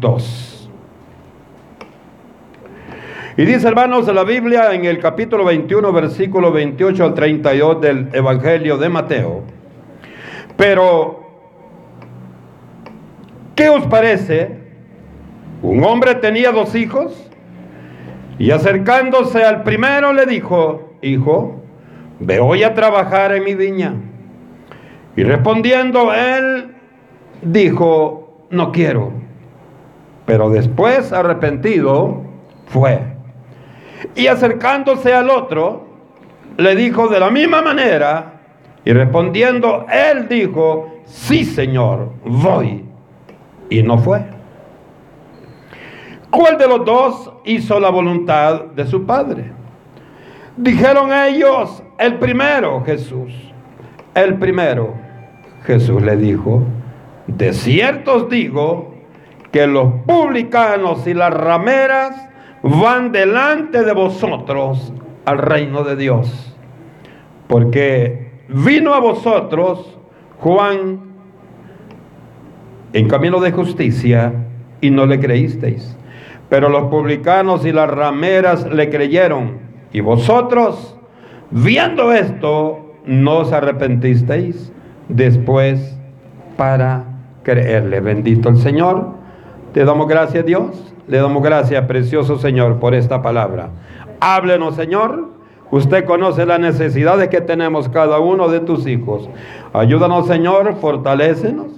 [0.00, 0.70] 2.
[3.36, 8.08] Y dice, hermanos, de la Biblia en el capítulo 21, versículo 28 al 32 del
[8.12, 9.42] Evangelio de Mateo.
[10.56, 11.20] Pero,
[13.54, 14.58] ¿qué os parece?
[15.62, 17.30] Un hombre tenía dos hijos
[18.38, 21.62] y acercándose al primero le dijo, hijo,
[22.18, 23.94] ve hoy a trabajar en mi viña.
[25.16, 26.74] Y respondiendo él,
[27.42, 29.19] dijo, no quiero.
[30.30, 32.22] Pero después, arrepentido,
[32.66, 33.00] fue.
[34.14, 35.88] Y acercándose al otro,
[36.56, 38.34] le dijo de la misma manera,
[38.84, 42.84] y respondiendo, él dijo, sí, Señor, voy.
[43.70, 44.20] Y no fue.
[46.30, 49.50] ¿Cuál de los dos hizo la voluntad de su padre?
[50.56, 53.32] Dijeron ellos, el primero, Jesús.
[54.14, 54.94] El primero.
[55.64, 56.62] Jesús le dijo,
[57.26, 58.89] de cierto os digo
[59.52, 62.28] que los publicanos y las rameras
[62.62, 64.92] van delante de vosotros
[65.24, 66.56] al reino de Dios.
[67.48, 69.98] Porque vino a vosotros
[70.38, 71.00] Juan
[72.92, 74.32] en camino de justicia
[74.80, 75.96] y no le creísteis.
[76.48, 79.58] Pero los publicanos y las rameras le creyeron.
[79.92, 80.96] Y vosotros,
[81.50, 84.72] viendo esto, no os arrepentisteis
[85.08, 85.96] después
[86.56, 87.04] para
[87.42, 88.00] creerle.
[88.00, 89.19] Bendito el Señor.
[89.72, 90.92] Te damos gracias, Dios.
[91.06, 93.70] Le damos gracias, precioso Señor, por esta palabra.
[94.20, 95.28] Háblenos, Señor.
[95.70, 99.28] Usted conoce las necesidades que tenemos cada uno de tus hijos.
[99.72, 101.68] Ayúdanos, Señor, fortalécenos.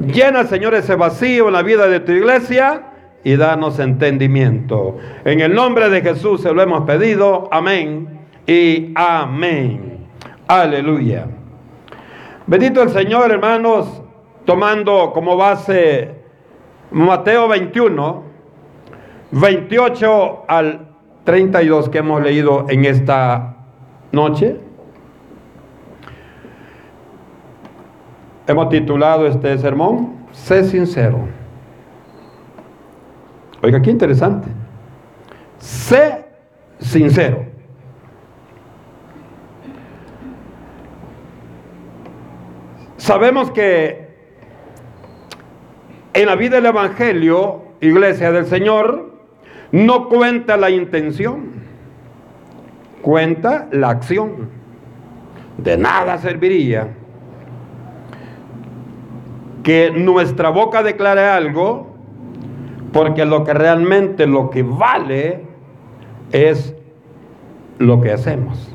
[0.00, 2.82] Llena, Señor, ese vacío en la vida de tu iglesia
[3.24, 4.96] y danos entendimiento.
[5.24, 7.48] En el nombre de Jesús se lo hemos pedido.
[7.50, 10.06] Amén y amén.
[10.46, 11.26] Aleluya.
[12.46, 14.00] Bendito el Señor, hermanos,
[14.44, 16.15] tomando como base
[16.90, 18.22] Mateo 21,
[19.32, 20.88] 28 al
[21.24, 23.56] 32 que hemos leído en esta
[24.12, 24.60] noche.
[28.46, 31.18] Hemos titulado este sermón, Sé sincero.
[33.62, 34.48] Oiga, qué interesante.
[35.58, 36.26] Sé
[36.78, 37.44] sincero.
[42.96, 44.05] Sabemos que
[46.16, 49.12] en la vida del Evangelio, iglesia del Señor,
[49.70, 51.52] no cuenta la intención,
[53.02, 54.48] cuenta la acción.
[55.58, 56.88] De nada serviría
[59.62, 61.94] que nuestra boca declare algo,
[62.94, 65.42] porque lo que realmente lo que vale
[66.32, 66.74] es
[67.78, 68.74] lo que hacemos.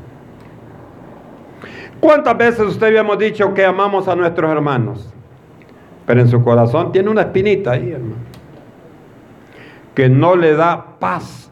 [1.98, 5.11] ¿Cuántas veces usted habíamos dicho que amamos a nuestros hermanos?
[6.06, 8.16] Pero en su corazón tiene una espinita ahí, hermano,
[9.94, 11.50] que no le da paz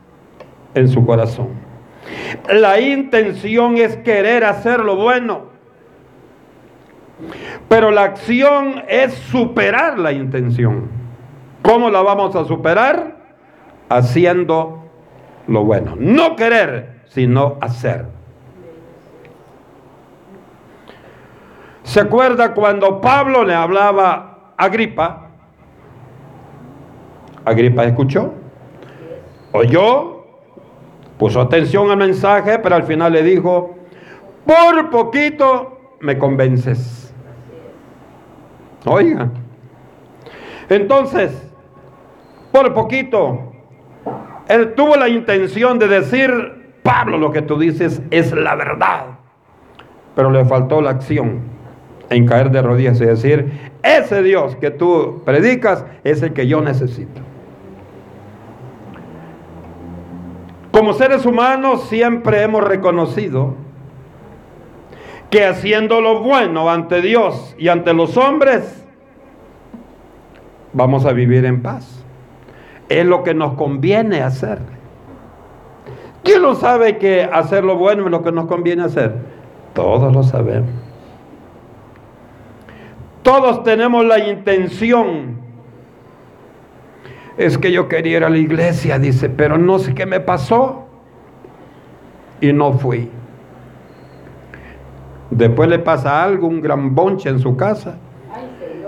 [0.75, 1.49] en su corazón.
[2.53, 5.50] La intención es querer hacer lo bueno,
[7.69, 10.89] pero la acción es superar la intención.
[11.62, 13.16] ¿Cómo la vamos a superar?
[13.89, 14.84] Haciendo
[15.47, 15.94] lo bueno.
[15.99, 18.06] No querer, sino hacer.
[21.83, 24.30] ¿Se acuerda cuando Pablo le hablaba
[24.60, 25.31] Agripa?
[27.47, 28.34] Agripa escuchó,
[29.53, 30.26] oyó,
[31.16, 33.75] puso atención al mensaje, pero al final le dijo,
[34.44, 37.15] por poquito me convences.
[38.84, 39.31] Oiga.
[40.69, 41.50] Entonces,
[42.53, 43.53] por poquito,
[44.47, 49.06] él tuvo la intención de decir, Pablo, lo que tú dices es la verdad.
[50.15, 51.59] Pero le faltó la acción
[52.10, 56.60] en caer de rodillas y decir, ese Dios que tú predicas es el que yo
[56.60, 57.22] necesito.
[60.72, 63.54] Como seres humanos siempre hemos reconocido
[65.31, 68.84] que haciendo lo bueno ante Dios y ante los hombres,
[70.72, 72.04] vamos a vivir en paz.
[72.88, 74.59] Es lo que nos conviene hacer.
[76.24, 79.15] ¿Quién lo sabe que hacer lo bueno es lo que nos conviene hacer?
[79.74, 80.79] Todos lo sabemos.
[83.22, 85.39] Todos tenemos la intención.
[87.37, 90.87] Es que yo quería ir a la iglesia, dice, pero no sé qué me pasó.
[92.41, 93.11] Y no fui.
[95.31, 97.99] Después le pasa algo, un gran bonche en su casa.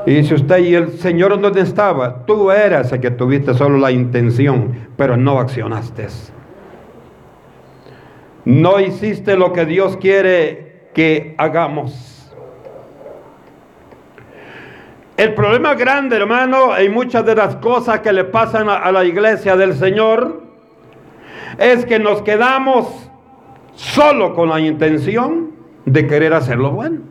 [0.05, 2.26] Y dice usted, ¿y el Señor dónde estaba?
[2.26, 6.08] Tú eras el que tuviste solo la intención, pero no accionaste.
[8.44, 12.12] No hiciste lo que Dios quiere que hagamos.
[15.22, 19.54] El problema grande, hermano, en muchas de las cosas que le pasan a, la iglesia
[19.54, 20.42] del Señor,
[21.58, 23.08] es que nos quedamos
[23.76, 25.52] solo con la intención
[25.86, 27.02] de querer hacer lo bueno.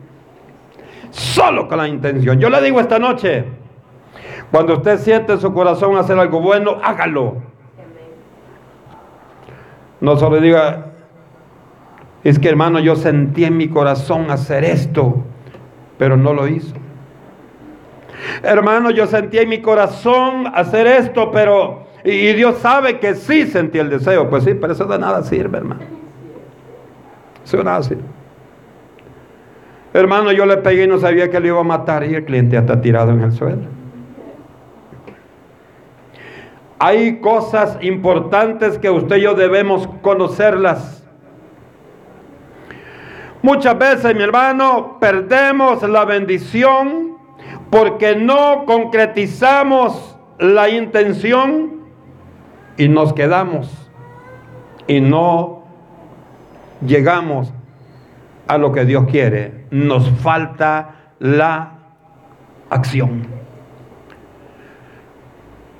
[1.10, 2.38] Solo con la intención.
[2.38, 3.46] Yo le digo esta noche,
[4.50, 7.36] cuando usted siente en su corazón hacer algo bueno, hágalo.
[10.02, 10.92] No solo diga,
[12.24, 15.22] es que hermano, yo sentí en mi corazón hacer esto,
[15.96, 16.81] pero no lo hizo.
[18.42, 21.86] Hermano, yo sentí en mi corazón hacer esto, pero...
[22.04, 24.28] Y Dios sabe que sí sentí el deseo.
[24.28, 25.82] Pues sí, pero eso de nada sirve, hermano.
[27.44, 28.02] Eso de nada sirve.
[29.94, 32.56] Hermano, yo le pegué y no sabía que le iba a matar y el cliente
[32.56, 33.62] está tirado en el suelo.
[36.78, 41.06] Hay cosas importantes que usted y yo debemos conocerlas.
[43.42, 47.11] Muchas veces, mi hermano, perdemos la bendición
[47.72, 51.86] porque no concretizamos la intención
[52.76, 53.90] y nos quedamos
[54.86, 55.64] y no
[56.86, 57.50] llegamos
[58.46, 59.64] a lo que Dios quiere.
[59.70, 61.78] Nos falta la
[62.68, 63.26] acción.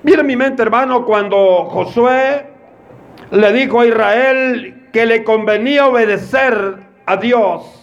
[0.03, 2.47] Mira mi mente, hermano, cuando Josué
[3.33, 7.82] le dijo a Israel que le convenía obedecer a Dios,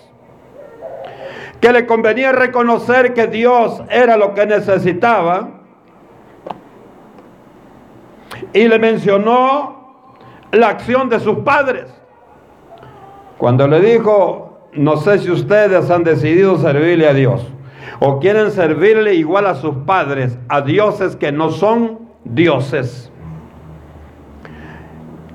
[1.59, 5.59] que le convenía reconocer que Dios era lo que necesitaba,
[8.53, 10.15] y le mencionó
[10.51, 11.93] la acción de sus padres.
[13.37, 17.45] Cuando le dijo, no sé si ustedes han decidido servirle a Dios
[17.99, 23.11] o quieren servirle igual a sus padres, a dioses que no son dioses.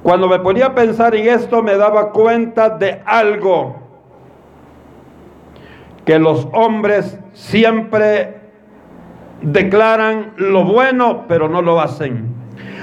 [0.03, 3.77] Cuando me ponía a pensar en esto me daba cuenta de algo,
[6.05, 8.41] que los hombres siempre
[9.41, 12.35] declaran lo bueno, pero no lo hacen.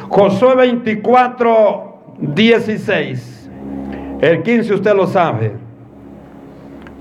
[0.09, 3.49] Josué 24, 16.
[4.21, 5.53] El 15 usted lo sabe.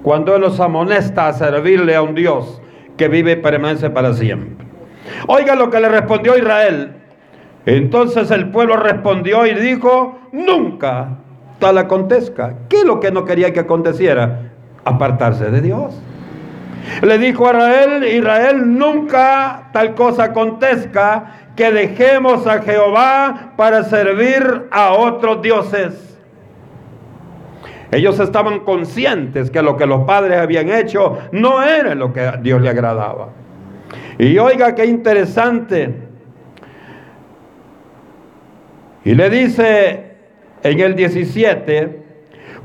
[0.03, 2.63] Cuando Él los amonesta a servirle a un Dios
[2.97, 4.67] que vive y permanece para siempre.
[5.27, 6.93] Oiga lo que le respondió Israel.
[7.67, 11.19] Entonces el pueblo respondió y dijo, nunca
[11.59, 12.55] tal acontezca.
[12.69, 14.53] ¿Qué es lo que no quería que aconteciera?
[14.85, 16.01] Apartarse de Dios.
[17.03, 24.69] Le dijo a Israel, Israel, nunca tal cosa acontezca que dejemos a Jehová para servir
[24.71, 26.19] a otros dioses.
[27.93, 32.37] Ellos estaban conscientes que lo que los padres habían hecho no era lo que a
[32.37, 33.31] Dios le agradaba.
[34.19, 35.95] Y oiga qué interesante.
[39.05, 40.17] Y le dice
[40.63, 42.00] en el 17,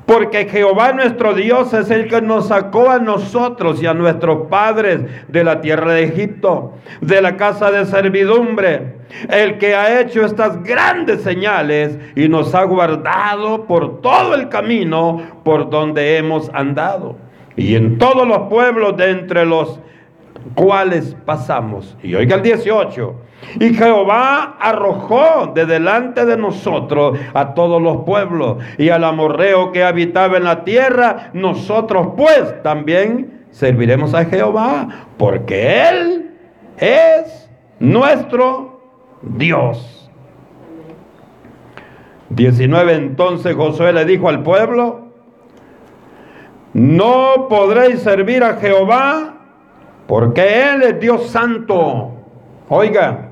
[0.06, 5.02] porque Jehová nuestro Dios es el que nos sacó a nosotros y a nuestros padres
[5.28, 8.98] de la tierra de Egipto, de la casa de servidumbre,
[9.30, 15.22] el que ha hecho estas grandes señales y nos ha guardado por todo el camino
[15.44, 17.18] por donde hemos andado.
[17.56, 19.80] Y en todos los pueblos de entre los
[20.54, 21.98] cuales pasamos.
[22.04, 23.25] Y oiga el 18.
[23.60, 29.84] Y Jehová arrojó de delante de nosotros a todos los pueblos y al amorreo que
[29.84, 31.32] habitaba en la tierra.
[31.34, 34.88] Nosotros pues también serviremos a Jehová,
[35.18, 36.32] porque Él
[36.78, 37.50] es
[37.80, 38.82] nuestro
[39.22, 40.12] Dios.
[42.30, 45.06] 19 entonces Josué le dijo al pueblo,
[46.74, 49.36] no podréis servir a Jehová
[50.08, 52.12] porque Él es Dios santo.
[52.68, 53.25] Oiga,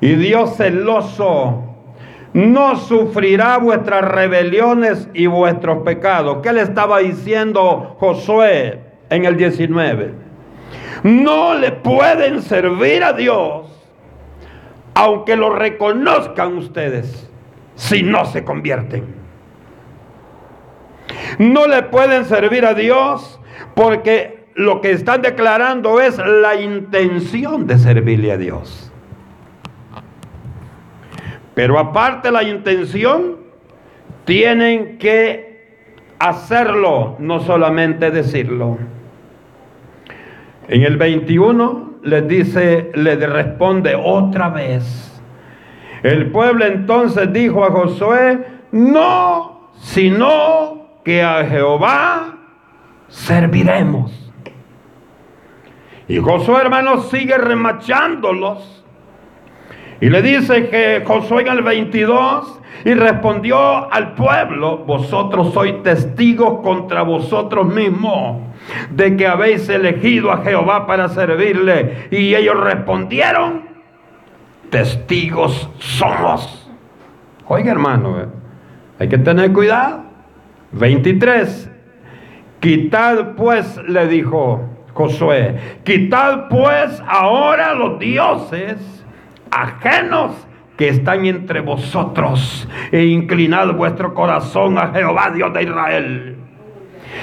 [0.00, 1.64] y Dios celoso
[2.32, 6.38] no sufrirá vuestras rebeliones y vuestros pecados.
[6.42, 10.12] ¿Qué le estaba diciendo Josué en el 19?
[11.02, 13.66] No le pueden servir a Dios
[14.94, 17.30] aunque lo reconozcan ustedes
[17.76, 19.04] si no se convierten.
[21.38, 23.40] No le pueden servir a Dios
[23.74, 28.87] porque lo que están declarando es la intención de servirle a Dios.
[31.58, 33.38] Pero aparte la intención,
[34.24, 35.80] tienen que
[36.20, 38.78] hacerlo, no solamente decirlo.
[40.68, 45.20] En el 21 les dice, le responde otra vez.
[46.04, 48.38] El pueblo entonces dijo a Josué,
[48.70, 52.38] no, sino que a Jehová
[53.08, 54.32] serviremos.
[56.06, 58.77] Y Josué, hermano, sigue remachándolos.
[60.00, 66.60] Y le dice que Josué en el 22 y respondió al pueblo, vosotros sois testigos
[66.62, 68.42] contra vosotros mismos
[68.90, 72.08] de que habéis elegido a Jehová para servirle.
[72.12, 73.62] Y ellos respondieron,
[74.70, 76.70] testigos somos.
[77.46, 78.26] Oiga hermano, eh,
[79.00, 80.04] hay que tener cuidado.
[80.72, 81.70] 23.
[82.60, 88.97] Quitad pues, le dijo Josué, quitad pues ahora los dioses
[89.50, 90.32] ajenos
[90.76, 96.36] que están entre vosotros e inclinad vuestro corazón a Jehová Dios de Israel.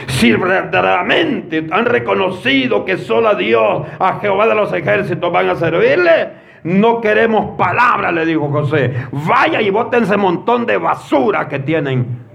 [0.07, 5.55] Si verdaderamente han reconocido que solo a Dios, a Jehová de los ejércitos van a
[5.55, 8.93] servirle, no queremos palabras, le dijo José.
[9.11, 12.25] Vaya y boten ese montón de basura que tienen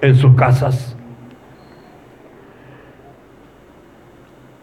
[0.00, 0.96] en sus casas.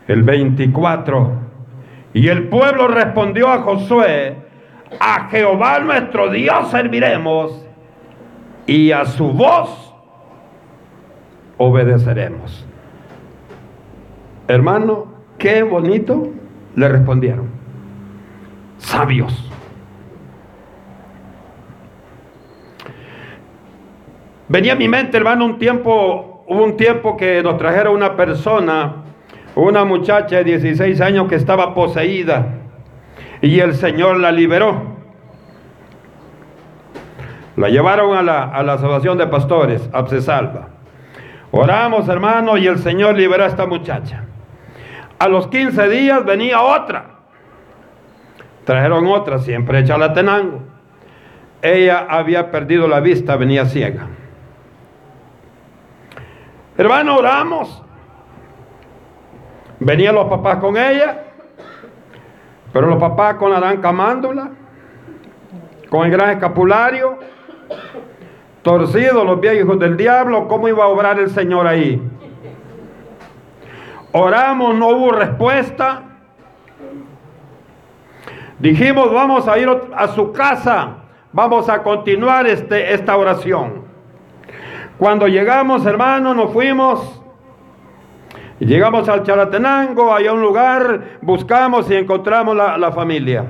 [0.07, 1.42] El 24.
[2.13, 4.38] Y el pueblo respondió a Josué,
[5.00, 7.65] a Jehová nuestro Dios serviremos
[8.67, 9.93] y a su voz
[11.58, 12.65] obedeceremos.
[14.48, 16.29] Hermano, qué bonito
[16.75, 17.50] le respondieron.
[18.77, 19.50] Sabios.
[24.50, 29.02] Venía a mi mente, hermano, un tiempo, hubo un tiempo que nos trajeron una persona,
[29.55, 32.48] una muchacha de 16 años que estaba poseída
[33.41, 34.93] y el Señor la liberó.
[37.55, 40.69] La llevaron a la, a la de pastores, Absesalva.
[41.51, 44.24] Oramos, hermano, y el Señor liberó a esta muchacha.
[45.19, 47.05] A los 15 días venía otra.
[48.65, 50.63] Trajeron otra, siempre hecha la tenango.
[51.62, 54.07] Ella había perdido la vista, venía ciega.
[56.77, 57.83] Hermano, oramos.
[59.83, 61.23] Venían los papás con ella.
[62.71, 64.49] Pero los papás con la gran camándola,
[65.89, 67.19] con el gran escapulario,
[68.63, 72.01] torcidos los viejos del diablo, ¿cómo iba a obrar el Señor ahí?
[74.11, 76.01] Oramos, no hubo respuesta.
[78.57, 80.95] Dijimos, vamos a ir a su casa,
[81.31, 83.83] vamos a continuar este, esta oración.
[84.97, 87.22] Cuando llegamos, hermanos, nos fuimos
[88.60, 93.45] llegamos al Charatenango, allá un lugar, buscamos y encontramos la, la familia.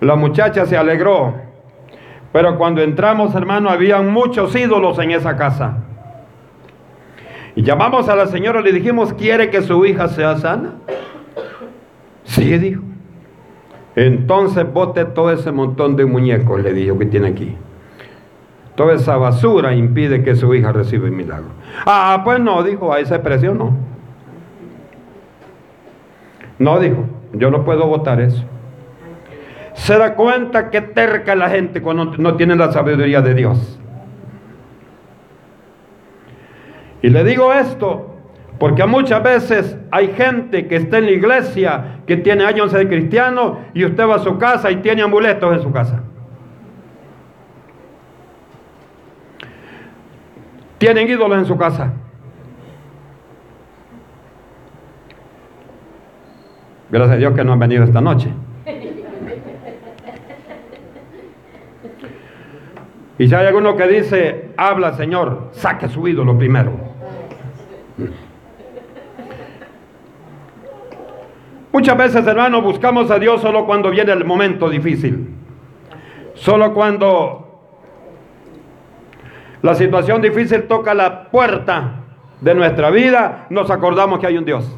[0.00, 1.34] La muchacha se alegró,
[2.32, 5.78] pero cuando entramos, hermano, habían muchos ídolos en esa casa.
[7.56, 10.72] Y llamamos a la señora, le dijimos, ¿quiere que su hija sea sana?
[12.24, 12.82] Sí, dijo.
[13.96, 17.56] Entonces bote todo ese montón de muñecos, le dijo, que tiene aquí.
[18.74, 21.50] Toda esa basura impide que su hija reciba el milagro.
[21.86, 23.76] Ah, pues no, dijo, a ese precio no.
[26.58, 28.44] No, dijo, yo no puedo votar eso.
[29.74, 33.80] Se da cuenta que terca la gente cuando no tiene la sabiduría de Dios.
[37.02, 38.14] Y le digo esto
[38.58, 43.58] porque muchas veces hay gente que está en la iglesia, que tiene años de cristiano,
[43.74, 46.02] y usted va a su casa y tiene amuletos en su casa.
[50.84, 51.94] Tienen ídolos en su casa.
[56.90, 58.28] Gracias a Dios que no han venido esta noche.
[63.18, 66.72] Y si hay alguno que dice, habla Señor, saque su ídolo primero.
[71.72, 75.30] Muchas veces, hermano, buscamos a Dios solo cuando viene el momento difícil.
[76.34, 77.43] Solo cuando
[79.64, 82.02] la situación difícil toca la puerta
[82.38, 84.70] de nuestra vida, nos acordamos que hay un Dios.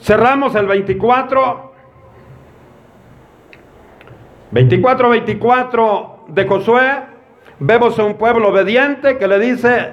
[0.00, 1.74] Cerramos el 24.
[4.50, 7.02] 24, 24 de Josué.
[7.58, 9.92] Vemos a un pueblo obediente que le dice,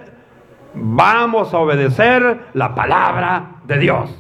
[0.74, 4.18] vamos a obedecer la palabra de Dios.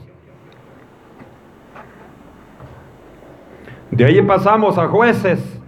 [3.91, 5.60] De ahí pasamos a jueces.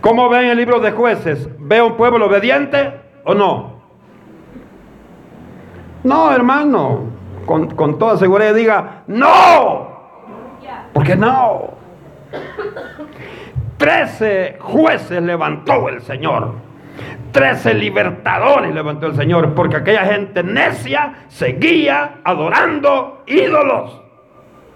[0.00, 1.48] ¿Cómo ven el libro de jueces?
[1.58, 3.76] ¿Ve un pueblo obediente o no?
[6.04, 9.94] No, hermano con, toda seguridad diga, no.
[10.92, 11.74] Porque no.
[13.76, 16.54] Trece jueces levantó el Señor.
[17.30, 19.54] Trece libertadores levantó el Señor.
[19.54, 24.02] Porque aquella gente necia seguía adorando ídolos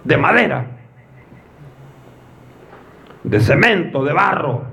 [0.05, 0.67] de madera,
[3.23, 4.70] de cemento, de barro.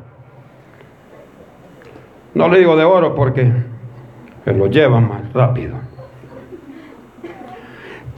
[2.38, 3.51] No le digo de oro porque
[4.46, 5.75] se lo llevan más rápido.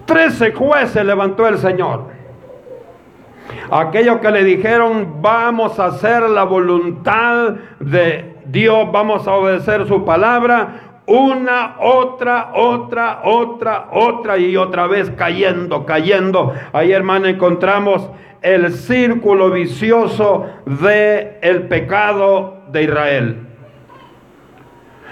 [0.04, 2.08] Trece jueces levantó el Señor.
[3.72, 10.04] Aquellos que le dijeron, vamos a hacer la voluntad de Dios, vamos a obedecer su
[10.04, 16.54] palabra, una, otra, otra, otra, otra y otra vez cayendo, cayendo.
[16.74, 18.10] Ahí, hermano, encontramos
[18.42, 23.49] el círculo vicioso de el pecado de Israel.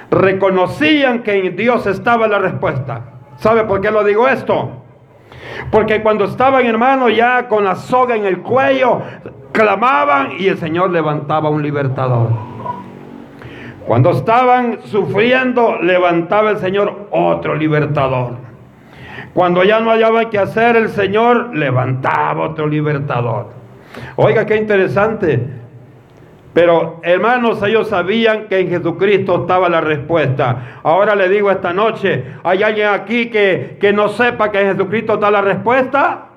[0.10, 3.02] Reconocían que en Dios estaba la respuesta.
[3.38, 4.84] ¿Sabe por qué lo digo esto?
[5.72, 9.02] Porque cuando estaban hermanos ya con la soga en el cuello,
[9.52, 12.30] clamaban y el Señor levantaba un libertador.
[13.86, 18.34] Cuando estaban sufriendo, levantaba el Señor otro libertador.
[19.34, 23.48] Cuando ya no hallaba que hacer, el Señor levantaba otro libertador.
[24.16, 25.48] Oiga, qué interesante.
[26.58, 30.80] Pero hermanos, ellos sabían que en Jesucristo estaba la respuesta.
[30.82, 35.14] Ahora le digo esta noche, ¿hay alguien aquí que, que no sepa que en Jesucristo
[35.14, 36.30] está la respuesta?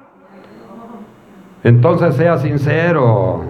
[1.64, 3.44] Entonces sea sincero.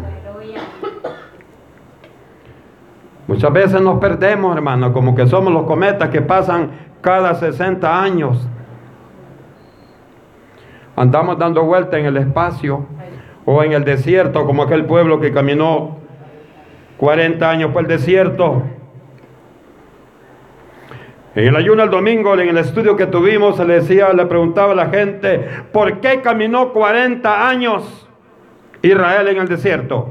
[3.26, 8.48] Muchas veces nos perdemos, hermano, como que somos los cometas que pasan cada 60 años.
[10.94, 12.86] Andamos dando vuelta en el espacio
[13.44, 15.99] o en el desierto, como aquel pueblo que caminó
[17.00, 18.62] 40 años por el desierto.
[21.34, 24.74] En el ayuno el domingo, en el estudio que tuvimos, le decía, le preguntaba a
[24.74, 28.06] la gente, ¿por qué caminó 40 años
[28.82, 30.10] Israel en el desierto?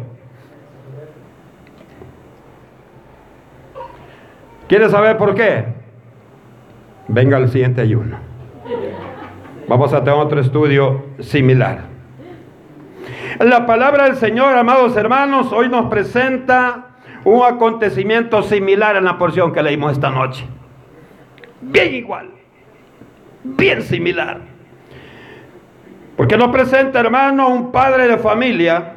[4.68, 5.66] ¿Quiere saber por qué?
[7.08, 8.18] Venga al siguiente ayuno.
[9.68, 11.99] Vamos a tener otro estudio similar.
[13.40, 16.88] La palabra del Señor, amados hermanos, hoy nos presenta
[17.24, 20.46] un acontecimiento similar en la porción que leímos esta noche.
[21.62, 22.30] Bien igual,
[23.44, 24.42] bien similar.
[26.16, 28.94] Porque nos presenta, hermano, un padre de familia.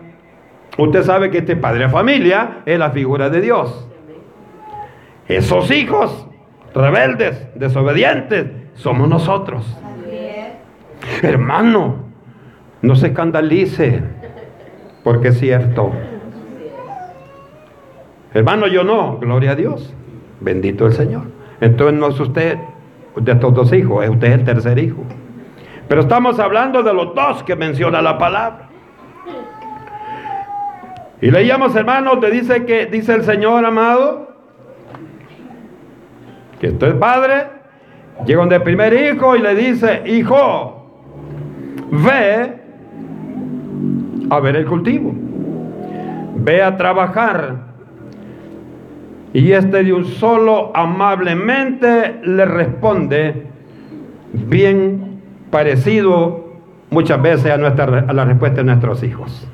[0.76, 3.88] Usted sabe que este padre de familia es la figura de Dios.
[5.28, 6.26] Esos hijos
[6.74, 9.64] rebeldes, desobedientes, somos nosotros.
[11.22, 12.01] Hermano,
[12.82, 14.02] no se escandalice
[15.04, 15.92] porque es cierto.
[18.34, 19.94] Hermano, yo no, gloria a Dios,
[20.40, 21.22] bendito el Señor.
[21.60, 22.58] Entonces no es usted
[23.16, 25.02] de estos dos hijos, es usted el tercer hijo.
[25.88, 28.68] Pero estamos hablando de los dos que menciona la palabra.
[31.20, 34.34] Y leíamos, hermanos, te dice que dice el Señor amado,
[36.58, 37.46] que esto es padre,
[38.24, 41.06] llega donde el primer hijo y le dice, hijo,
[41.90, 42.61] ve
[44.32, 45.12] a ver el cultivo.
[46.36, 47.66] Ve a trabajar.
[49.34, 53.46] Y este de un solo amablemente le responde,
[54.32, 56.54] bien parecido
[56.88, 59.46] muchas veces a, nuestra, a la respuesta de nuestros hijos.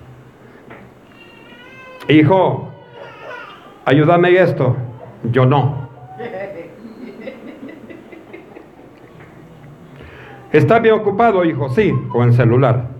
[2.08, 2.70] Hijo,
[3.84, 4.76] ayúdame esto.
[5.24, 5.88] Yo no.
[10.52, 11.68] ¿Está bien ocupado, hijo?
[11.68, 12.97] Sí, con el celular.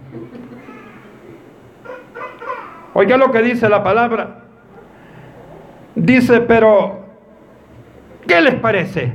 [2.98, 4.40] Oiga lo que dice la palabra.
[5.94, 7.04] Dice, pero,
[8.26, 9.12] ¿qué les parece?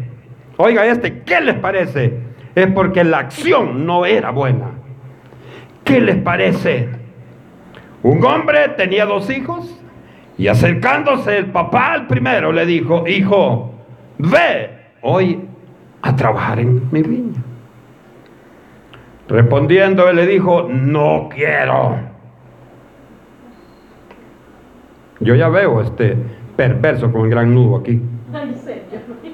[0.56, 2.18] Oiga este, ¿qué les parece?
[2.56, 4.68] Es porque la acción no era buena.
[5.84, 6.88] ¿Qué les parece?
[8.04, 9.78] Un hombre tenía dos hijos
[10.38, 13.74] y acercándose el papá al primero le dijo, hijo,
[14.18, 14.70] ve
[15.02, 15.46] hoy
[16.02, 17.42] a trabajar en mi viña.
[19.28, 22.13] Respondiendo, él le dijo, no quiero.
[25.24, 26.18] Yo ya veo este
[26.56, 28.02] perverso con el gran nudo aquí.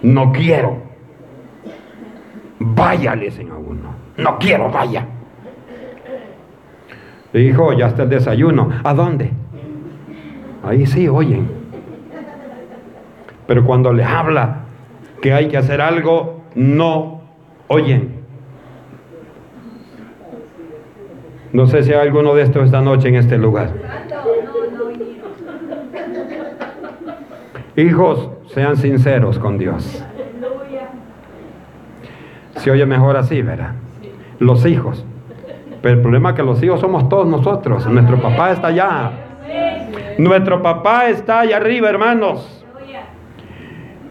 [0.04, 0.78] No quiero.
[2.60, 3.90] Vaya, le dicen a uno.
[4.18, 5.06] No quiero, vaya.
[7.34, 8.70] dijo, ya está el desayuno.
[8.84, 9.32] ¿A dónde?
[10.64, 11.50] Ahí sí oyen.
[13.48, 14.66] Pero cuando les habla
[15.22, 17.22] que hay que hacer algo, no
[17.68, 18.20] oyen.
[21.52, 23.74] No sé si hay alguno de estos esta noche en este lugar.
[27.80, 30.04] Hijos, sean sinceros con Dios.
[32.58, 33.72] Se oye mejor así, ¿verdad?
[34.40, 35.06] Los hijos.
[35.82, 37.88] Pero el problema es que los hijos somos todos nosotros.
[37.88, 39.12] Nuestro papá está allá.
[40.18, 42.66] Nuestro papá está allá arriba, hermanos.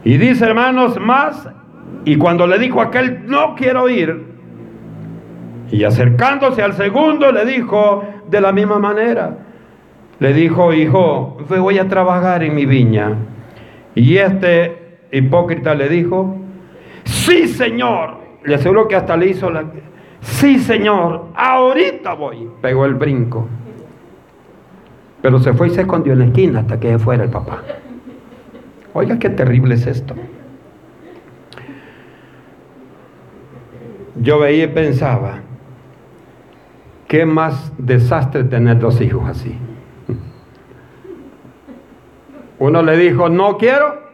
[0.03, 1.47] Y dice, hermanos, más.
[2.07, 4.29] Y cuando le dijo aquel, no quiero ir.
[5.71, 9.37] Y acercándose al segundo, le dijo de la misma manera.
[10.21, 13.15] Le dijo, hijo, voy a trabajar en mi viña.
[13.99, 16.37] Y este hipócrita le dijo,
[17.03, 19.51] sí señor, le aseguro que hasta le hizo
[20.21, 22.49] Sí, Señor, ahorita voy.
[22.61, 23.47] Pegó el brinco.
[25.21, 27.63] Pero se fue y se escondió en la esquina hasta que fuera el papá.
[28.95, 30.15] Oiga, qué terrible es esto.
[34.21, 35.41] Yo veía y pensaba,
[37.09, 39.57] qué más desastre tener dos hijos así.
[42.59, 44.09] Uno le dijo, no quiero.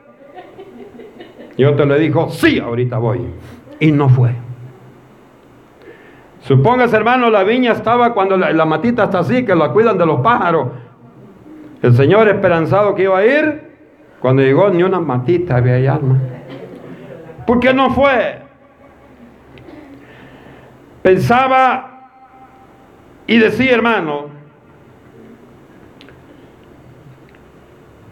[1.57, 3.21] Y otro le dijo, sí, ahorita voy.
[3.81, 4.35] Y no fue.
[6.41, 10.21] Supóngase, hermano, la viña estaba cuando la, matita está así, que la cuidan de los
[10.21, 10.69] pájaros.
[11.81, 13.63] El Señor esperanzado que iba a ir,
[14.21, 15.99] cuando llegó ni una matita había allá,
[17.47, 18.43] ¿Por qué no fue?
[21.03, 22.11] Pensaba
[23.27, 24.27] y decía, hermano,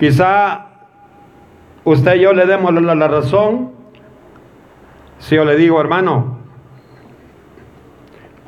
[0.03, 0.67] quizá
[1.85, 3.71] usted y yo le demos la razón
[5.21, 6.43] si yo le digo, hermano,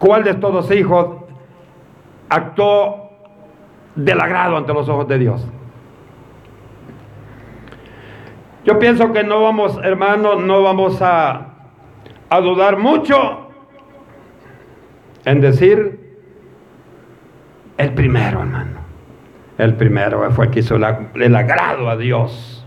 [0.01, 1.17] ¿Cuál de estos dos hijos
[2.29, 3.11] actuó
[3.95, 5.47] del agrado ante los ojos de Dios?
[8.65, 11.55] Yo pienso que no vamos, hermano, no vamos a,
[12.29, 13.49] a dudar mucho
[15.25, 16.19] en decir
[17.79, 18.84] el primero, hermano.
[19.59, 22.67] El primero fue que hizo el agrado a Dios.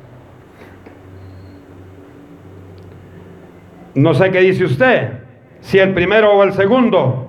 [3.96, 5.24] No sé qué dice usted,
[5.60, 7.24] si el primero o el segundo.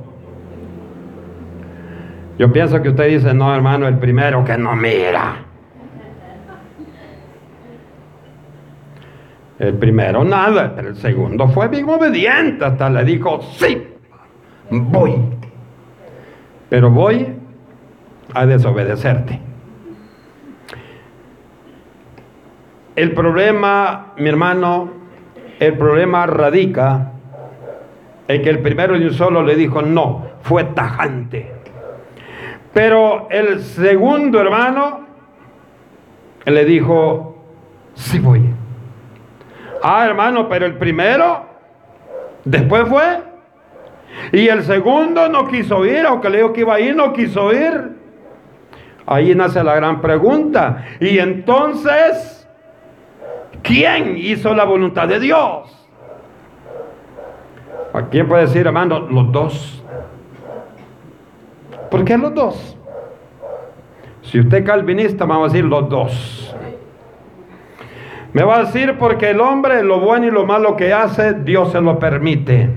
[2.38, 5.44] Yo pienso que usted dice, no, hermano, el primero que no mira.
[9.58, 13.88] El primero nada, pero el segundo fue bien obediente, hasta le dijo, sí,
[14.70, 15.16] voy.
[16.68, 17.26] Pero voy
[18.34, 19.47] a desobedecerte.
[22.98, 24.90] El problema, mi hermano,
[25.60, 27.12] el problema radica
[28.26, 31.48] en que el primero de un solo le dijo no, fue tajante.
[32.74, 35.06] Pero el segundo hermano
[36.44, 37.40] le dijo,
[37.94, 38.42] sí voy.
[39.80, 41.46] Ah, hermano, pero el primero,
[42.44, 43.22] después fue.
[44.32, 47.52] Y el segundo no quiso ir, aunque le dijo que iba a ir, no quiso
[47.52, 47.96] ir.
[49.06, 50.84] Ahí nace la gran pregunta.
[50.98, 52.37] Y entonces,
[53.62, 55.74] ¿quién hizo la voluntad de Dios?
[57.92, 59.00] ¿A quién puede decir, hermano?
[59.00, 59.82] Los dos.
[61.90, 62.76] ¿Por qué los dos?
[64.22, 66.54] Si usted es calvinista, me va a decir los dos.
[68.32, 71.72] Me va a decir porque el hombre, lo bueno y lo malo que hace, Dios
[71.72, 72.68] se lo permite.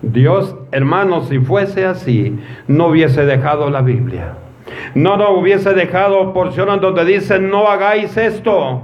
[0.00, 4.34] Dios, hermano, si fuese así, no hubiese dejado la Biblia.
[4.94, 8.82] No nos hubiese dejado porciones donde dice, no hagáis esto.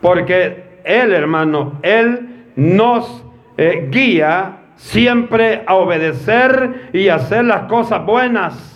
[0.00, 3.24] Porque Él, hermano, Él nos
[3.56, 8.72] eh, guía siempre a obedecer y hacer las cosas buenas.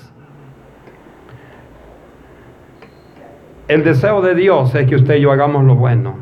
[3.69, 6.17] El deseo de Dios es que usted y yo hagamos lo bueno.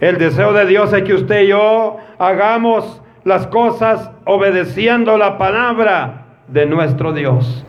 [0.00, 6.26] El deseo de Dios es que usted y yo hagamos las cosas obedeciendo la palabra
[6.48, 7.64] de nuestro Dios.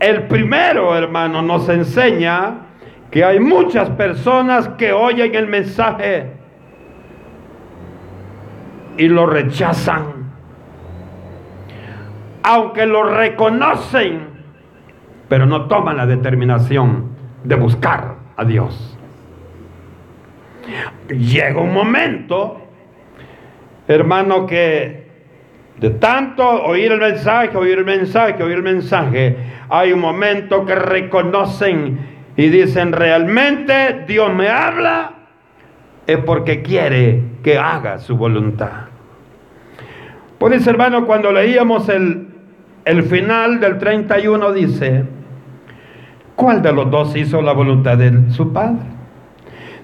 [0.00, 2.66] El primero, hermano, nos enseña
[3.10, 6.32] que hay muchas personas que oyen el mensaje
[8.96, 10.28] y lo rechazan.
[12.42, 14.28] Aunque lo reconocen,
[15.28, 18.96] pero no toman la determinación de buscar a Dios.
[21.08, 22.60] Llega un momento,
[23.88, 25.07] hermano, que
[25.80, 29.36] de tanto oír el mensaje, oír el mensaje, oír el mensaje,
[29.68, 31.98] hay un momento que reconocen
[32.36, 35.12] y dicen, realmente Dios me habla,
[36.06, 38.86] es porque quiere que haga su voluntad.
[40.38, 42.28] Por eso, hermano, cuando leíamos el,
[42.84, 45.04] el final del 31, dice,
[46.36, 48.86] ¿cuál de los dos hizo la voluntad de su padre?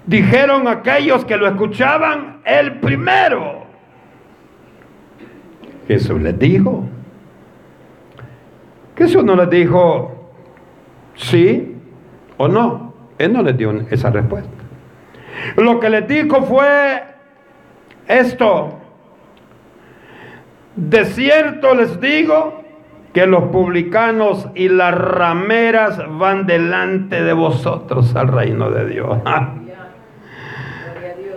[0.07, 3.64] Dijeron aquellos que lo escuchaban, el primero.
[5.87, 6.85] Jesús les dijo.
[8.97, 10.31] Jesús no les dijo
[11.15, 11.77] sí
[12.37, 12.95] o no.
[13.19, 14.51] Él no les dio esa respuesta.
[15.57, 17.03] Lo que les dijo fue
[18.07, 18.81] esto.
[20.77, 22.63] De cierto les digo
[23.13, 29.19] que los publicanos y las rameras van delante de vosotros al reino de Dios.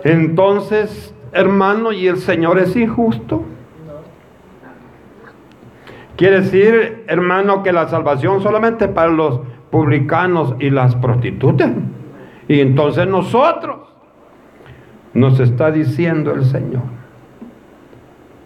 [0.04, 3.44] Entonces, hermano, ¿y el Señor es injusto?
[6.18, 11.70] Quiere decir, hermano, que la salvación solamente para los publicanos y las prostitutas.
[12.48, 13.88] Y entonces nosotros,
[15.14, 16.82] nos está diciendo el Señor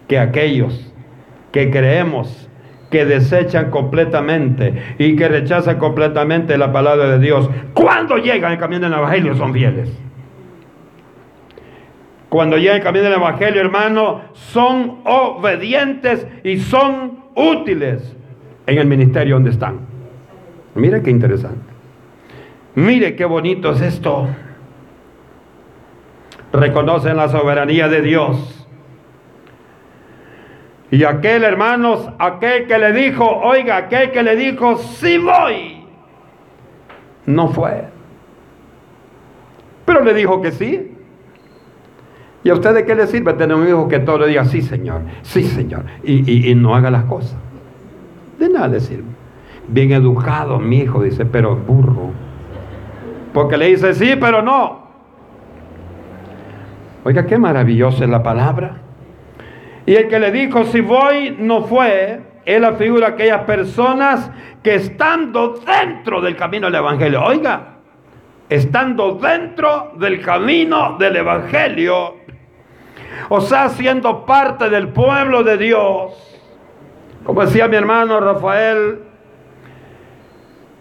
[0.06, 0.92] que aquellos
[1.50, 2.50] que creemos
[2.90, 8.82] que desechan completamente y que rechazan completamente la palabra de Dios, cuando llegan el camino
[8.82, 9.90] del Evangelio son fieles.
[12.32, 18.16] Cuando llegan el camino del Evangelio, hermano, son obedientes y son útiles
[18.66, 19.80] en el ministerio donde están.
[20.74, 21.60] Mire qué interesante.
[22.74, 24.28] Mire qué bonito es esto.
[26.54, 28.66] Reconocen la soberanía de Dios
[30.90, 35.84] y aquel, hermanos, aquel que le dijo, oiga, aquel que le dijo, sí voy,
[37.26, 37.88] no fue.
[39.84, 40.91] Pero le dijo que sí.
[42.44, 45.02] ¿Y a usted qué le sirve tener un hijo que todo le diga, sí, Señor,
[45.22, 47.36] sí, Señor, y, y no haga las cosas?
[48.38, 49.04] De nada le sirve.
[49.68, 52.10] Bien educado, mi hijo, dice, pero burro.
[53.32, 54.82] Porque le dice, sí, pero no.
[57.04, 58.78] Oiga, qué maravillosa es la palabra.
[59.86, 64.30] Y el que le dijo, si voy, no fue, es la figura de aquellas personas
[64.62, 67.76] que estando dentro del camino del Evangelio, oiga,
[68.48, 72.16] estando dentro del camino del Evangelio,
[73.28, 76.12] o sea, siendo parte del pueblo de Dios,
[77.24, 79.00] como decía mi hermano Rafael,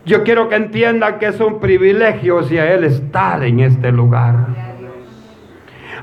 [0.06, 4.48] yo quiero que entiendan que es un privilegio si a él estar en este lugar.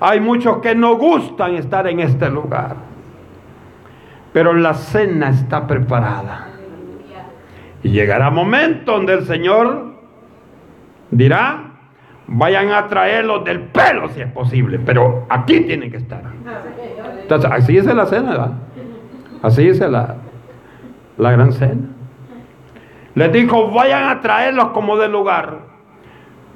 [0.01, 2.77] Hay muchos que no gustan estar en este lugar.
[4.33, 6.49] Pero la cena está preparada.
[7.83, 9.95] Y llegará momento donde el Señor
[11.11, 11.68] dirá,
[12.29, 16.23] vayan a traerlos del pelo si es posible, pero aquí tienen que estar.
[17.23, 18.53] Entonces, así es la cena, ¿verdad?
[19.43, 20.17] Así es la,
[21.17, 21.89] la gran cena.
[23.15, 25.69] Les dijo, vayan a traerlos como del lugar.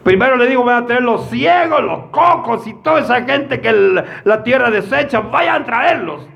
[0.05, 4.03] Primero le digo, vayan a traer los ciegos, los cocos y toda esa gente que
[4.25, 6.29] la tierra desecha, vayan a traerlos.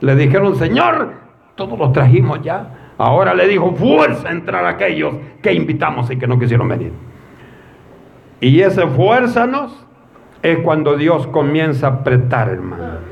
[0.00, 1.12] Le dijeron, Señor,
[1.54, 2.94] todos los trajimos ya.
[2.96, 6.92] Ahora le dijo, fuerza a entrar aquellos que invitamos y que no quisieron venir.
[8.40, 9.86] Y ese fuérzanos
[10.42, 13.10] es cuando Dios comienza a apretar, hermano.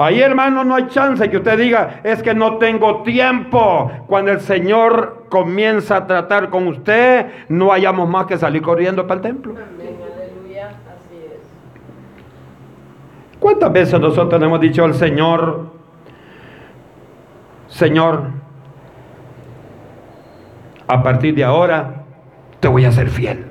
[0.00, 3.90] Ahí, hermano, no hay chance que usted diga, es que no tengo tiempo.
[4.06, 9.16] Cuando el Señor comienza a tratar con usted, no hayamos más que salir corriendo para
[9.16, 9.54] el templo.
[13.40, 15.72] ¿Cuántas veces nosotros hemos dicho al Señor,
[17.66, 18.22] Señor,
[20.88, 22.04] a partir de ahora
[22.60, 23.44] te voy a ser fiel?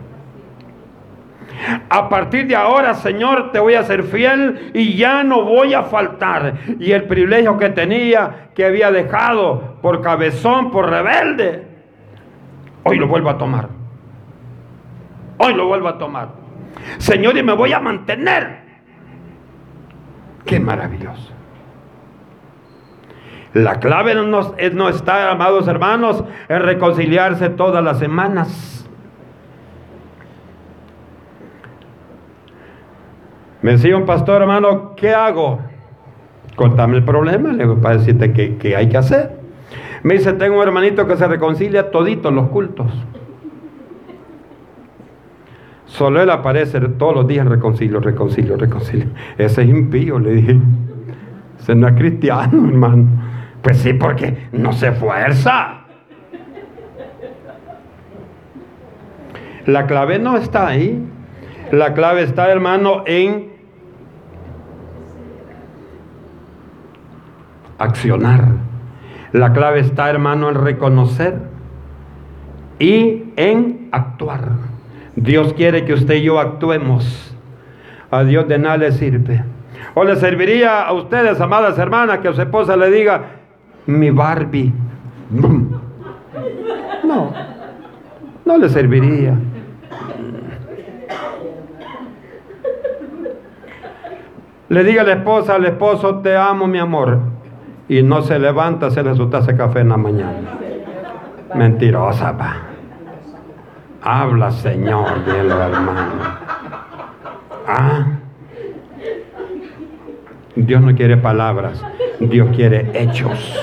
[1.89, 5.83] A partir de ahora, Señor, te voy a ser fiel y ya no voy a
[5.83, 6.53] faltar.
[6.79, 11.67] Y el privilegio que tenía, que había dejado por cabezón, por rebelde,
[12.83, 13.69] hoy lo vuelvo a tomar.
[15.37, 16.29] Hoy lo vuelvo a tomar.
[16.99, 18.67] Señor, y me voy a mantener
[20.47, 21.33] Qué maravilloso.
[23.57, 28.87] La clave no, no está, amados hermanos, en reconciliarse todas las semanas.
[33.63, 35.59] Me decía un pastor, hermano, ¿qué hago?
[36.55, 39.39] Contame el problema, le voy a decirte qué, hay que hacer.
[40.03, 42.91] Me dice, tengo un hermanito que se reconcilia toditos los cultos.
[45.85, 49.07] Solo él aparece todos los días reconcilio, reconcilio, reconcilio.
[49.39, 50.59] Ese es impío, le dije.
[51.59, 53.26] Ese no es cristiano, hermano.
[53.67, 55.79] Pues sí, porque no se esfuerza.
[59.65, 61.05] La clave no está ahí.
[61.73, 63.51] La clave está, hermano, en
[67.77, 68.45] accionar.
[69.33, 71.37] La clave está, hermano, en reconocer
[72.79, 74.47] y en actuar.
[75.17, 77.35] Dios quiere que usted y yo actuemos.
[78.11, 79.43] A Dios de nada le sirve.
[79.93, 83.36] O le serviría a ustedes, amadas hermanas, que su esposa le diga,
[83.87, 84.73] mi Barbie.
[87.03, 87.31] No,
[88.45, 89.33] no le serviría.
[94.69, 97.19] Le diga a la esposa, al esposo, te amo, mi amor.
[97.87, 100.57] Y no se levanta, se le su de café en la mañana.
[101.55, 102.57] Mentirosa, pa.
[104.01, 106.37] Habla, Señor, el hermano.
[107.67, 108.16] Ah.
[110.65, 111.83] Dios no quiere palabras,
[112.19, 113.55] Dios quiere hechos.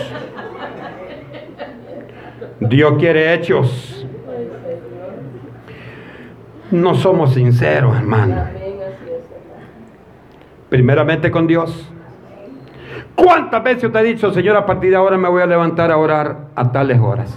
[2.60, 4.06] Dios quiere hechos.
[6.70, 8.44] No somos sinceros, hermano.
[10.68, 11.90] Primeramente con Dios.
[13.16, 15.96] ¿Cuántas veces te ha dicho, Señor, a partir de ahora me voy a levantar a
[15.96, 17.36] orar a tales horas?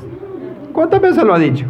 [0.71, 1.65] ¿Cuántas veces lo ha dicho?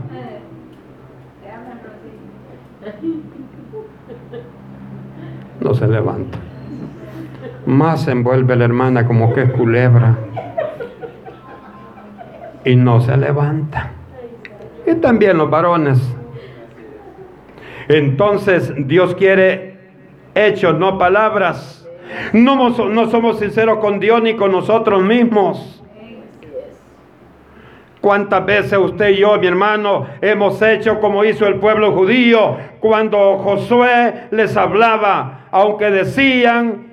[5.60, 6.47] no se levanta.
[7.68, 10.16] Más se envuelve la hermana como que es culebra
[12.64, 13.92] y no se levanta.
[14.86, 16.00] Y también los varones.
[17.90, 19.80] Entonces Dios quiere
[20.34, 21.86] hechos, no palabras.
[22.32, 25.84] No, no somos sinceros con Dios ni con nosotros mismos.
[28.00, 33.40] ¿Cuántas veces usted y yo, mi hermano, hemos hecho como hizo el pueblo judío cuando
[33.40, 36.87] Josué les hablaba, aunque decían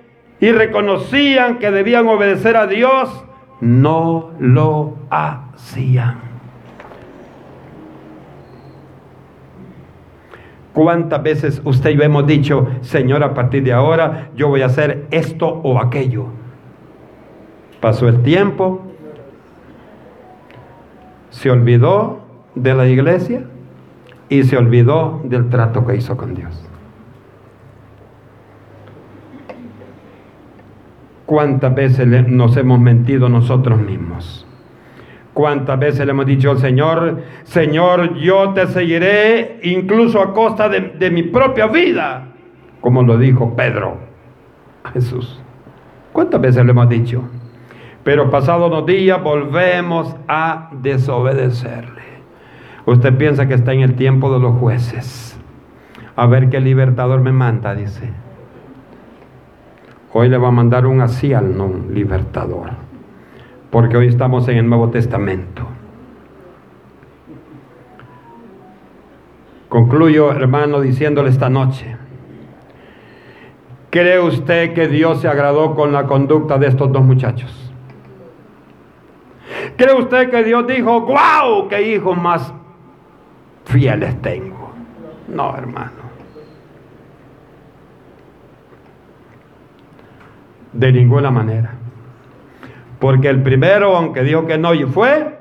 [0.44, 3.24] y reconocían que debían obedecer a Dios,
[3.62, 6.18] no lo hacían.
[10.74, 14.66] ¿Cuántas veces usted y yo hemos dicho, Señor, a partir de ahora yo voy a
[14.66, 16.26] hacer esto o aquello?
[17.80, 18.82] Pasó el tiempo,
[21.30, 22.20] se olvidó
[22.54, 23.44] de la iglesia
[24.28, 26.68] y se olvidó del trato que hizo con Dios.
[31.26, 34.46] ¿Cuántas veces nos hemos mentido nosotros mismos?
[35.32, 41.10] ¿Cuántas veces le hemos dicho al Señor, Señor, yo te seguiré incluso a costa de,
[41.10, 42.28] mi propia vida?
[42.80, 43.98] Como lo dijo Pedro
[44.84, 45.40] a Jesús.
[46.12, 47.22] ¿Cuántas veces le hemos dicho?
[48.04, 52.02] Pero pasados los días volvemos a desobedecerle.
[52.86, 55.36] Usted piensa que está en el tiempo de los jueces.
[56.14, 58.10] A ver qué libertador me manda, dice.
[60.16, 62.70] Hoy le va a mandar un así al no libertador,
[63.70, 65.66] porque hoy estamos en el Nuevo Testamento.
[69.68, 71.96] Concluyo, hermano, diciéndole esta noche,
[73.90, 77.72] ¿cree usted que Dios se agradó con la conducta de estos dos muchachos?
[79.76, 82.54] ¿Cree usted que Dios dijo, wow, qué hijos más
[83.64, 84.70] fieles tengo?
[85.26, 86.03] No, hermano.
[90.74, 91.74] De ninguna manera.
[92.98, 95.38] Porque el primero, aunque dijo que no y fue,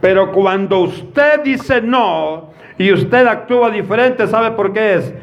[0.00, 5.14] pero cuando usted dice no y usted actúa diferente, ¿sabe por qué es?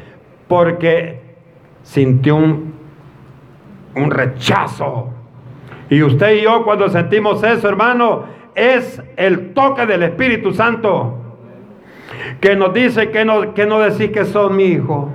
[0.48, 1.20] Porque
[1.82, 2.74] sintió un,
[3.94, 5.10] un rechazo.
[5.88, 11.22] Y usted y yo cuando sentimos eso, hermano, es el toque del Espíritu Santo
[12.40, 15.12] que nos dice que no, que no decís que son mi hijo.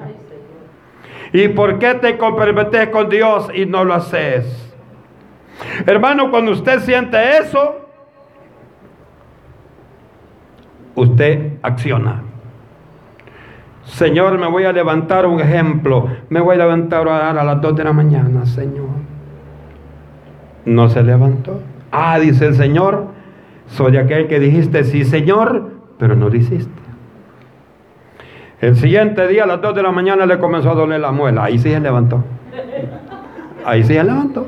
[1.34, 4.74] ¿Y por qué te comprometes con Dios y no lo haces?
[5.86, 7.88] Hermano, cuando usted siente eso,
[10.96, 12.24] usted acciona.
[13.84, 16.08] Señor, me voy a levantar un ejemplo.
[16.30, 18.90] Me voy a levantar a las 2 de la mañana, Señor.
[20.66, 21.62] No se levantó.
[21.92, 23.08] Ah, dice el Señor,
[23.68, 26.72] soy aquel que dijiste sí, Señor, pero no lo hiciste.
[28.62, 31.46] El siguiente día a las 2 de la mañana le comenzó a doler la muela.
[31.46, 32.24] Ahí sí se levantó.
[33.66, 34.48] Ahí sí se levantó.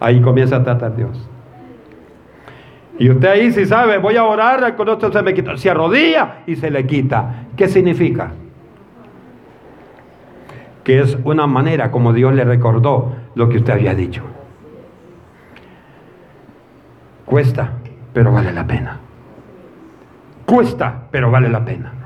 [0.00, 1.28] Ahí comienza a tratar Dios.
[2.98, 5.56] Y usted ahí sí sabe, voy a orar, con esto se me quita.
[5.58, 7.44] Se arrodilla y se le quita.
[7.54, 8.32] ¿Qué significa?
[10.82, 14.22] Que es una manera como Dios le recordó lo que usted había dicho.
[17.26, 17.72] Cuesta,
[18.14, 18.96] pero vale la pena.
[20.46, 21.97] Cuesta, pero vale la pena.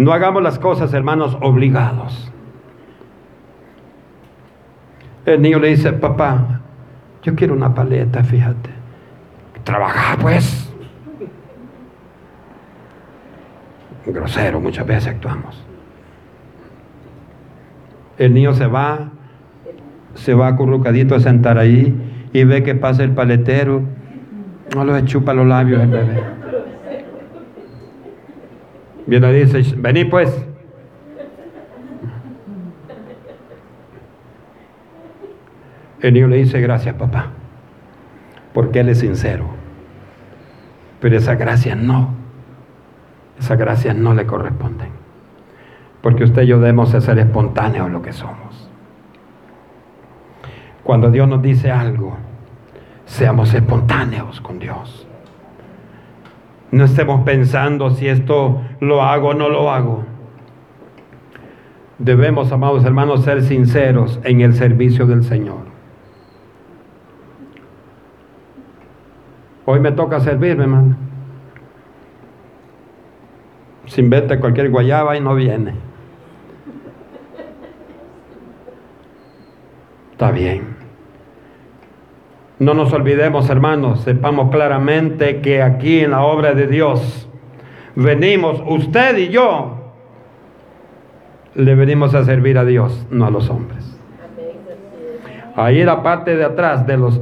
[0.00, 2.32] No hagamos las cosas, hermanos, obligados.
[5.26, 6.62] El niño le dice, papá,
[7.22, 8.70] yo quiero una paleta, fíjate.
[9.62, 10.72] Trabaja pues.
[14.06, 15.62] Grosero, muchas veces actuamos.
[18.16, 19.10] El niño se va,
[20.14, 21.94] se va acurrucadito a sentar ahí
[22.32, 23.82] y ve que pasa el paletero.
[24.74, 26.39] No lo chupa los labios el bebé.
[29.10, 30.46] Viene y dice, vení pues.
[36.00, 37.26] El niño le dice, gracias papá,
[38.54, 39.46] porque él es sincero.
[41.00, 42.14] Pero esa gracia no,
[43.40, 44.84] esa gracia no le corresponde.
[46.02, 48.70] Porque usted y yo debemos ser espontáneos lo que somos.
[50.84, 52.16] Cuando Dios nos dice algo,
[53.06, 55.09] seamos espontáneos con Dios.
[56.72, 60.04] No estemos pensando si esto lo hago o no lo hago.
[61.98, 65.70] Debemos, amados hermanos, ser sinceros en el servicio del Señor.
[69.66, 70.96] Hoy me toca servirme, hermano.
[73.86, 75.74] Sin vete cualquier guayaba y no viene.
[80.12, 80.69] Está bien.
[82.60, 87.26] No nos olvidemos, hermanos, sepamos claramente que aquí en la obra de Dios
[87.96, 89.78] venimos, usted y yo,
[91.54, 93.98] le venimos a servir a Dios, no a los hombres.
[95.56, 97.18] Ahí la parte de atrás de los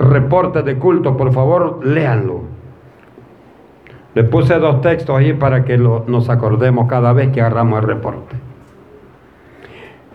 [0.00, 2.42] reportes de culto, por favor, léanlo.
[4.14, 8.45] Le puse dos textos ahí para que nos acordemos cada vez que agarramos el reporte.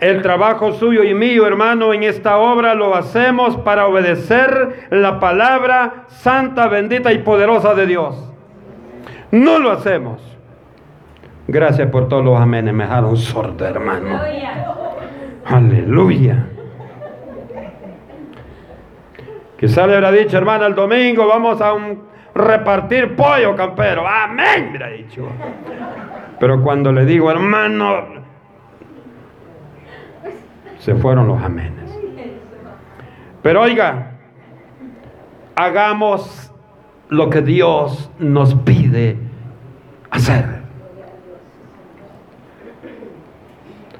[0.02, 6.06] El trabajo suyo y mío, hermano, en esta obra lo hacemos para obedecer la palabra
[6.08, 8.34] santa, bendita y poderosa de Dios.
[9.30, 10.20] No lo hacemos.
[11.46, 12.74] Gracias por todos los amenes.
[12.74, 14.18] Me dejaron sordo, hermano.
[15.44, 16.48] Aleluya.
[19.56, 21.74] Quizá le habrá dicho, hermano, el domingo vamos a
[22.34, 24.02] repartir pollo campero.
[24.04, 25.28] Amén, me dicho.
[26.40, 28.21] Pero cuando le digo, hermano,
[30.82, 31.88] se fueron los amenes.
[33.40, 34.14] Pero oiga,
[35.54, 36.52] hagamos
[37.08, 39.16] lo que Dios nos pide
[40.10, 40.62] hacer.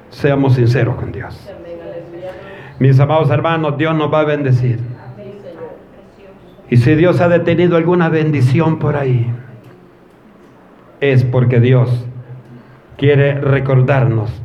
[0.09, 1.49] Seamos sinceros con Dios.
[2.79, 4.79] Mis amados hermanos, Dios nos va a bendecir.
[6.69, 9.31] Y si Dios ha detenido alguna bendición por ahí,
[10.99, 12.05] es porque Dios
[12.97, 14.41] quiere recordarnos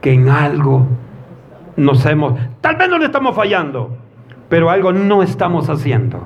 [0.00, 0.86] que en algo
[1.82, 3.96] nos hemos, tal vez no le estamos fallando,
[4.48, 6.24] pero algo no estamos haciendo.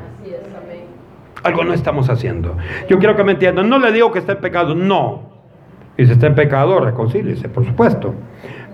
[1.43, 2.57] Algo no estamos haciendo.
[2.89, 5.23] Yo quiero que me entiendan, no le digo que esté en pecado, no.
[5.97, 8.15] Y si está en pecado, reconcíliese, por supuesto.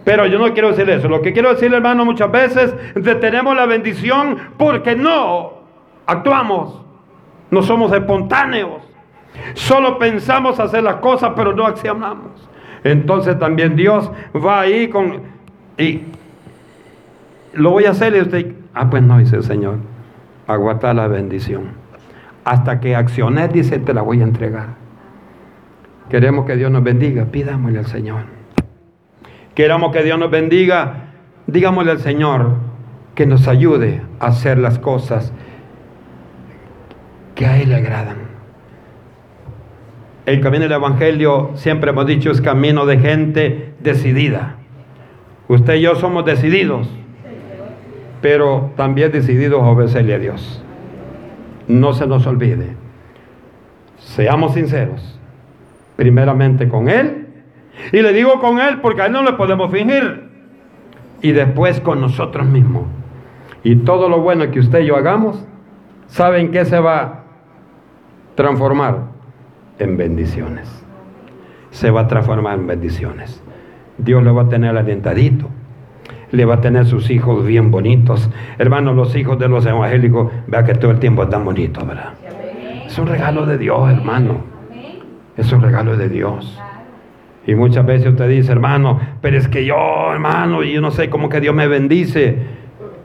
[0.04, 1.08] Pero yo no quiero decir eso.
[1.08, 5.52] Lo que quiero decir, hermano, muchas veces detenemos la bendición porque no
[6.06, 6.80] actuamos,
[7.50, 8.82] no somos espontáneos,
[9.54, 12.48] solo pensamos hacer las cosas pero no accionamos.
[12.84, 15.20] Entonces también Dios va ahí con...
[15.78, 16.02] Y
[17.55, 18.55] lo voy a hacer y usted...
[18.74, 19.76] Ah, pues no, dice el Señor.
[20.46, 21.72] Aguanta la bendición.
[22.44, 24.74] Hasta que acciones, dice, te la voy a entregar.
[26.09, 28.24] Queremos que Dios nos bendiga, pidámosle al Señor.
[29.55, 31.12] Queremos que Dios nos bendiga,
[31.46, 32.57] digámosle al Señor
[33.14, 35.32] que nos ayude a hacer las cosas
[37.34, 38.16] que a Él le agradan.
[40.24, 44.57] El camino del Evangelio, siempre hemos dicho, es camino de gente decidida.
[45.48, 46.88] Usted y yo somos decididos,
[48.22, 50.64] pero también decididos a obedecerle a Dios.
[51.68, 52.76] No se nos olvide.
[53.98, 55.20] Seamos sinceros,
[55.96, 57.26] primeramente con Él,
[57.92, 60.30] y le digo con Él porque a Él no le podemos fingir,
[61.20, 62.84] y después con nosotros mismos.
[63.62, 65.44] Y todo lo bueno que usted y yo hagamos,
[66.06, 67.22] ¿saben qué se va
[68.34, 68.98] transformar
[69.78, 70.68] en bendiciones.
[71.70, 73.42] Se va a transformar en bendiciones.
[73.98, 75.48] Dios le va a tener alentadito.
[76.32, 78.28] Le va a tener sus hijos bien bonitos.
[78.58, 82.14] Hermanos, los hijos de los evangélicos, vea que todo el tiempo están bonitos, ¿verdad?
[82.86, 84.38] Es un regalo de Dios, hermano.
[85.36, 86.60] Es un regalo de Dios.
[87.46, 89.76] Y muchas veces usted dice, hermano, pero es que yo,
[90.12, 92.38] hermano, yo no sé cómo que Dios me bendice.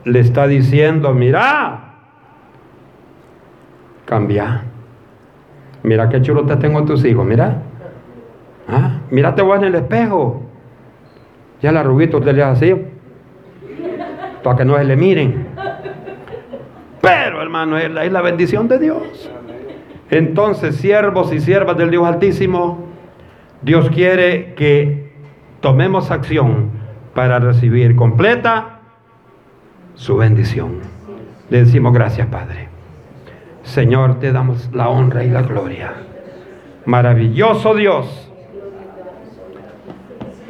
[0.04, 1.94] Le está diciendo, mira,
[4.04, 4.62] cambia.
[5.82, 7.62] Mira qué chulo te tengo tus hijos, mira.
[8.68, 9.00] ¿Ah?
[9.10, 10.42] Mírate vos en el espejo.
[11.60, 12.84] Ya la rubita usted le hace así.
[14.48, 15.46] Para que no se le miren.
[17.02, 19.30] Pero, hermano, es la, es la bendición de Dios.
[20.08, 22.86] Entonces, siervos y siervas del Dios Altísimo,
[23.60, 25.12] Dios quiere que
[25.60, 26.70] tomemos acción
[27.14, 28.80] para recibir completa
[29.92, 30.78] su bendición.
[31.50, 32.68] Le decimos gracias, Padre.
[33.64, 35.92] Señor, te damos la honra y la gloria.
[36.86, 38.32] Maravilloso Dios.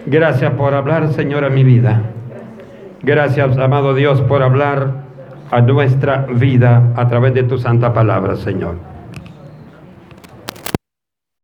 [0.07, 2.12] Gracias por hablar, Señor, a mi vida.
[3.03, 5.09] Gracias, amado Dios, por hablar
[5.51, 8.97] a nuestra vida a través de tu santa palabra, Señor.